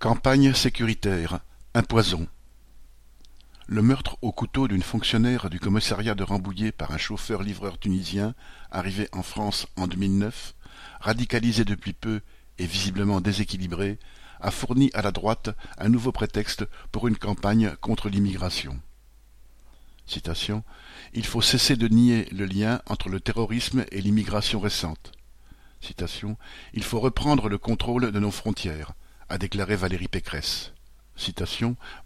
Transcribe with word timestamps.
Campagne 0.00 0.54
sécuritaire, 0.54 1.40
un 1.74 1.82
poison. 1.82 2.28
Le 3.66 3.82
meurtre 3.82 4.16
au 4.22 4.30
couteau 4.30 4.68
d'une 4.68 4.84
fonctionnaire 4.84 5.50
du 5.50 5.58
commissariat 5.58 6.14
de 6.14 6.22
Rambouillet 6.22 6.70
par 6.70 6.92
un 6.92 6.98
chauffeur-livreur 6.98 7.80
tunisien, 7.80 8.36
arrivé 8.70 9.08
en 9.10 9.24
France 9.24 9.66
en 9.74 9.88
2009, 9.88 10.54
radicalisé 11.00 11.64
depuis 11.64 11.94
peu 11.94 12.20
et 12.58 12.66
visiblement 12.66 13.20
déséquilibré, 13.20 13.98
a 14.40 14.52
fourni 14.52 14.88
à 14.94 15.02
la 15.02 15.10
droite 15.10 15.50
un 15.78 15.88
nouveau 15.88 16.12
prétexte 16.12 16.64
pour 16.92 17.08
une 17.08 17.18
campagne 17.18 17.74
contre 17.80 18.08
l'immigration. 18.08 18.80
Il 21.12 21.26
faut 21.26 21.42
cesser 21.42 21.74
de 21.74 21.88
nier 21.88 22.28
le 22.30 22.46
lien 22.46 22.82
entre 22.86 23.08
le 23.08 23.18
terrorisme 23.18 23.84
et 23.90 24.00
l'immigration 24.00 24.60
récente. 24.60 25.10
Il 26.72 26.84
faut 26.84 27.00
reprendre 27.00 27.48
le 27.48 27.58
contrôle 27.58 28.12
de 28.12 28.20
nos 28.20 28.30
frontières 28.30 28.94
a 29.28 29.38
déclaré 29.38 29.76
Valérie 29.76 30.08
Pécresse. 30.08 30.72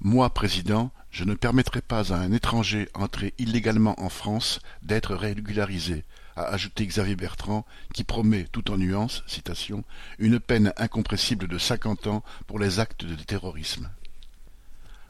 Moi, 0.01 0.31
président, 0.31 0.91
je 1.11 1.25
ne 1.25 1.35
permettrai 1.35 1.83
pas 1.83 2.13
à 2.13 2.17
un 2.17 2.33
étranger 2.33 2.89
entré 2.95 3.35
illégalement 3.39 4.01
en 4.01 4.09
France 4.09 4.61
d'être 4.83 5.15
régularisé, 5.15 6.05
a 6.37 6.45
ajouté 6.45 6.87
Xavier 6.87 7.17
Bertrand, 7.17 7.67
qui 7.93 8.05
promet, 8.05 8.47
tout 8.51 8.71
en 8.71 9.09
citation, 9.27 9.85
une 10.19 10.41
peine 10.41 10.73
incompressible 10.79 11.47
de 11.47 11.59
cinquante 11.59 12.07
ans 12.07 12.25
pour 12.47 12.59
les 12.59 12.81
actes 12.81 13.05
de 13.05 13.15
terrorisme. 13.23 13.91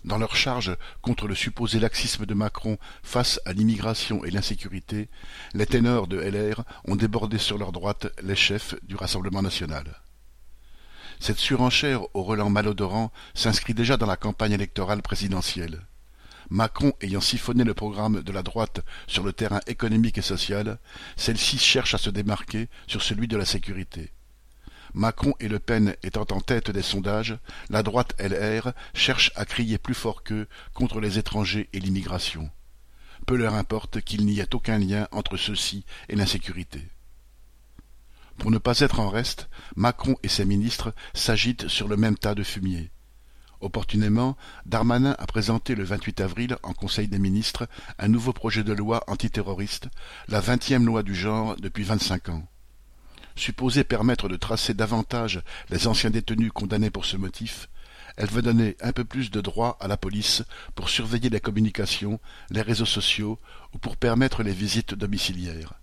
Dans 0.04 0.18
leur 0.18 0.34
charge 0.34 0.76
contre 1.01 1.29
le 1.29 1.37
supposé 1.37 1.79
laxisme 1.79 2.26
de 2.26 2.34
Macron 2.34 2.76
face 3.04 3.40
à 3.45 3.52
l'immigration 3.52 4.24
et 4.24 4.32
l'insécurité, 4.32 5.09
les 5.54 5.66
ténors 5.66 6.09
de 6.09 6.18
LR 6.18 6.65
ont 6.87 6.96
débordé 6.96 7.38
sur 7.38 7.56
leur 7.56 7.70
droite 7.70 8.09
les 8.20 8.34
chefs 8.34 8.74
du 8.82 8.96
Rassemblement 8.96 9.42
national. 9.42 10.02
Cette 11.22 11.38
surenchère 11.38 12.02
au 12.16 12.24
relent 12.24 12.50
malodorant 12.50 13.12
s'inscrit 13.32 13.74
déjà 13.74 13.96
dans 13.96 14.06
la 14.06 14.16
campagne 14.16 14.50
électorale 14.50 15.02
présidentielle. 15.02 15.86
Macron 16.51 16.95
ayant 17.01 17.20
siphonné 17.20 17.62
le 17.62 17.74
programme 17.74 18.24
de 18.24 18.32
la 18.32 18.42
droite 18.42 18.80
sur 19.06 19.23
le 19.23 19.32
terrain 19.32 19.60
économique 19.68 20.18
et 20.18 20.23
social, 20.23 20.80
celle-ci 21.16 21.59
cherche 21.59 21.95
à 21.95 21.98
se 21.98 22.10
démarquer 22.10 22.68
sur 22.88 23.02
celui 23.02 23.29
de 23.29 23.37
la 23.37 23.45
sécurité. 23.45 24.10
Macron 24.95 25.34
et 25.38 25.46
Le 25.46 25.60
Pen 25.60 25.95
étant 26.02 26.26
en 26.32 26.40
tête 26.40 26.73
des 26.73 26.82
sondages, 26.82 27.38
la 27.70 27.84
droite 27.84 28.16
LR 28.18 28.73
cherche 28.92 29.30
à 29.36 29.45
crier 29.45 29.79
plus 29.79 29.95
fort 29.95 30.24
qu'eux 30.24 30.48
contre 30.74 30.98
les 30.98 31.18
étrangers 31.20 31.68
et 31.73 31.79
l'immigration. 31.79 32.51
Peu 33.29 33.36
leur 33.36 33.54
importe 33.54 34.01
qu'il 34.01 34.26
n'y 34.26 34.40
ait 34.40 34.57
aucun 34.57 34.79
lien 34.79 35.07
entre 35.12 35.36
ceux-ci 35.36 35.84
et 36.09 36.16
l'insécurité. 36.16 36.82
Pour 38.38 38.51
ne 38.51 38.59
pas 38.59 38.80
être 38.80 39.01
en 39.01 39.09
reste, 39.09 39.49
Macron 39.77 40.16
et 40.23 40.29
ses 40.29 40.45
ministres 40.45 40.95
s'agitent 41.15 41.69
sur 41.69 41.88
le 41.88 41.97
même 41.97 42.16
tas 42.16 42.35
de 42.35 42.43
fumier. 42.43 42.91
Opportunément, 43.61 44.37
Darmanin 44.66 45.15
a 45.19 45.27
présenté 45.27 45.77
le 45.77 45.85
28 45.85 46.21
avril 46.21 46.57
en 46.65 46.73
Conseil 46.73 47.07
des 47.07 47.21
ministres 47.21 47.69
un 47.99 48.09
nouveau 48.09 48.33
projet 48.33 48.65
de 48.65 48.73
loi 48.73 49.05
antiterroriste, 49.07 49.88
la 50.27 50.41
vingtième 50.41 50.85
loi 50.85 51.05
du 51.05 51.15
genre 51.15 51.55
depuis 51.57 51.85
vingt-cinq 51.85 52.29
ans. 52.29 52.45
Supposée 53.37 53.85
permettre 53.85 54.29
de 54.29 54.37
tracer 54.37 54.75
davantage 54.75 55.43
les 55.71 55.87
anciens 55.87 56.10
détenus 56.10 56.51
condamnés 56.53 56.91
pour 56.91 57.05
ce 57.05 57.16
motif, 57.16 57.69
elle 58.16 58.29
veut 58.29 58.43
donner 58.43 58.77
un 58.80 58.93
peu 58.93 59.05
plus 59.05 59.30
de 59.30 59.41
droits 59.41 59.79
à 59.80 59.88
la 59.88 59.97
police 59.97 60.43
pour 60.75 60.88
surveiller 60.88 61.30
les 61.30 61.41
communications, 61.41 62.21
les 62.51 62.63
réseaux 62.63 62.85
sociaux 62.85 63.38
ou 63.75 63.79
pour 63.79 63.97
permettre 63.97 64.43
les 64.43 64.53
visites 64.53 64.94
domiciliaires. 64.94 65.75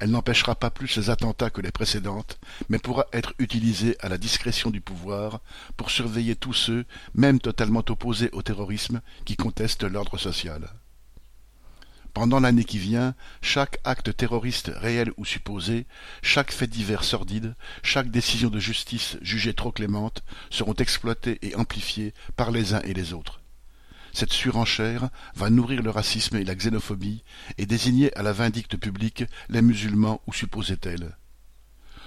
Elle 0.00 0.10
n'empêchera 0.10 0.54
pas 0.54 0.70
plus 0.70 0.96
les 0.96 1.10
attentats 1.10 1.50
que 1.50 1.60
les 1.60 1.72
précédentes, 1.72 2.38
mais 2.68 2.78
pourra 2.78 3.06
être 3.12 3.34
utilisée 3.38 3.96
à 4.00 4.08
la 4.08 4.18
discrétion 4.18 4.70
du 4.70 4.80
pouvoir 4.80 5.40
pour 5.76 5.90
surveiller 5.90 6.36
tous 6.36 6.52
ceux, 6.52 6.84
même 7.14 7.40
totalement 7.40 7.84
opposés 7.88 8.30
au 8.32 8.42
terrorisme, 8.42 9.00
qui 9.24 9.36
contestent 9.36 9.84
l'ordre 9.84 10.16
social. 10.16 10.70
Pendant 12.14 12.40
l'année 12.40 12.64
qui 12.64 12.78
vient, 12.78 13.14
chaque 13.42 13.78
acte 13.84 14.16
terroriste 14.16 14.70
réel 14.74 15.12
ou 15.16 15.24
supposé, 15.24 15.86
chaque 16.22 16.52
fait 16.52 16.66
divers 16.66 17.04
sordide, 17.04 17.54
chaque 17.82 18.10
décision 18.10 18.50
de 18.50 18.58
justice 18.58 19.18
jugée 19.20 19.54
trop 19.54 19.72
clémente 19.72 20.22
seront 20.50 20.74
exploités 20.74 21.38
et 21.42 21.54
amplifiés 21.56 22.14
par 22.36 22.50
les 22.50 22.74
uns 22.74 22.80
et 22.82 22.94
les 22.94 23.12
autres. 23.12 23.40
Cette 24.12 24.32
surenchère 24.32 25.10
va 25.34 25.50
nourrir 25.50 25.82
le 25.82 25.90
racisme 25.90 26.36
et 26.36 26.44
la 26.44 26.54
xénophobie 26.54 27.22
et 27.56 27.66
désigner 27.66 28.14
à 28.16 28.22
la 28.22 28.32
vindicte 28.32 28.76
publique 28.76 29.24
les 29.48 29.62
musulmans 29.62 30.20
ou 30.26 30.32
supposés 30.32 30.76
tels. 30.76 31.16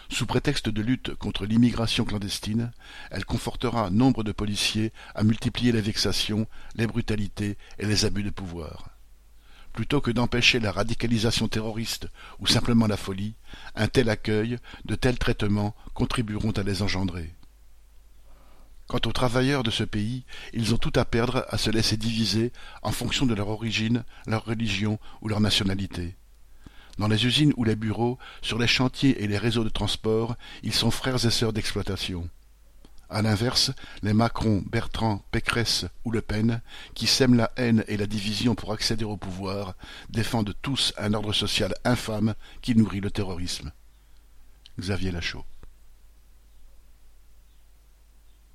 Sous 0.10 0.26
prétexte 0.26 0.68
de 0.68 0.82
lutte 0.82 1.16
contre 1.16 1.46
l'immigration 1.46 2.04
clandestine, 2.04 2.72
elle 3.12 3.24
confortera 3.24 3.90
nombre 3.90 4.24
de 4.24 4.34
policiers 4.34 4.92
à 5.16 5.24
multiplier 5.24 5.72
les 5.72 5.80
vexations, 5.80 6.48
les 6.76 6.86
brutalités 6.86 7.58
et 7.80 7.86
les 7.86 8.04
abus 8.04 8.24
de 8.24 8.30
pouvoir. 8.30 8.90
Plutôt 9.72 10.02
que 10.02 10.12
d'empêcher 10.12 10.60
la 10.60 10.74
radicalisation 10.74 11.48
terroriste 11.48 12.10
ou 12.40 12.48
simplement 12.48 12.88
la 12.88 12.98
folie, 12.98 13.36
un 13.76 13.88
tel 13.88 14.10
accueil, 14.10 14.58
de 14.84 14.96
tels 14.96 15.18
traitements 15.18 15.76
contribueront 15.94 16.52
à 16.52 16.64
les 16.64 16.82
engendrer. 16.82 17.34
Quant 18.92 19.00
aux 19.06 19.14
travailleurs 19.14 19.64
de 19.64 19.72
ce 19.72 19.86
pays, 19.86 20.26
ils 20.52 20.74
ont 20.74 20.78
tout 20.78 20.92
à 20.96 21.06
perdre 21.06 21.46
à 21.48 21.58
se 21.58 21.70
laisser 21.70 21.96
diviser 21.96 22.52
en 22.82 22.92
fonction 22.92 23.26
de 23.26 23.34
leur 23.34 23.48
origine, 23.48 24.04
leur 24.28 24.44
religion 24.44 25.00
ou 25.22 25.30
leur 25.30 25.40
nationalité. 25.40 26.18
Dans 26.98 27.08
les 27.08 27.26
usines 27.26 27.54
ou 27.56 27.64
les 27.64 27.78
bureaux, 27.78 28.20
sur 28.42 28.60
les 28.60 28.68
chantiers 28.68 29.24
et 29.24 29.28
les 29.28 29.38
réseaux 29.38 29.64
de 29.64 29.70
transport, 29.70 30.36
ils 30.62 30.74
sont 30.74 30.92
frères 30.92 31.26
et 31.26 31.32
sœurs 31.32 31.54
d'exploitation. 31.54 32.30
À 33.10 33.22
l'inverse, 33.22 33.72
les 34.04 34.12
Macron, 34.12 34.62
Bertrand, 34.70 35.24
Pécresse 35.32 35.86
ou 36.04 36.12
Le 36.12 36.22
Pen, 36.22 36.60
qui 36.94 37.08
sèment 37.08 37.38
la 37.38 37.54
haine 37.56 37.86
et 37.88 37.96
la 37.96 38.08
division 38.08 38.56
pour 38.56 38.74
accéder 38.74 39.06
au 39.06 39.16
pouvoir, 39.16 39.76
défendent 40.10 40.54
tous 40.62 40.92
un 40.98 41.14
ordre 41.14 41.32
social 41.32 41.74
infâme 41.86 42.34
qui 42.62 42.76
nourrit 42.76 43.00
le 43.00 43.10
terrorisme. 43.10 43.72
Xavier 44.78 45.12
Lachaud 45.12 45.46